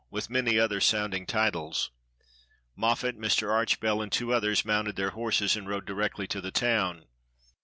with 0.09 0.31
many 0.31 0.57
other 0.57 0.81
sounding 0.81 1.27
titles. 1.27 1.91
Moffat, 2.75 3.19
Mr. 3.19 3.51
Archbell, 3.51 4.01
and 4.01 4.11
two 4.11 4.33
others, 4.33 4.65
mounted 4.65 4.95
their 4.95 5.11
horses, 5.11 5.55
and 5.55 5.69
rode 5.69 5.85
direct 5.85 6.17
to 6.31 6.41
the 6.41 6.49
town. 6.49 7.05